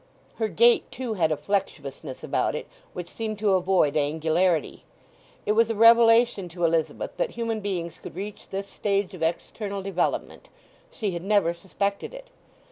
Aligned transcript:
Her 0.37 0.47
gait, 0.47 0.89
too, 0.91 1.13
had 1.13 1.31
a 1.31 1.37
flexuousness 1.37 2.23
about 2.23 2.55
it, 2.55 2.65
which 2.93 3.05
seemed 3.07 3.37
to 3.37 3.53
avoid 3.53 3.95
angularity. 3.95 4.83
It 5.45 5.51
was 5.51 5.69
a 5.69 5.75
revelation 5.75 6.49
to 6.49 6.65
Elizabeth 6.65 7.15
that 7.17 7.29
human 7.29 7.59
beings 7.59 7.99
could 8.01 8.15
reach 8.15 8.49
this 8.49 8.67
stage 8.67 9.13
of 9.13 9.21
external 9.21 9.83
development—she 9.83 11.11
had 11.11 11.21
never 11.23 11.53
suspected 11.53 12.15
it. 12.15 12.31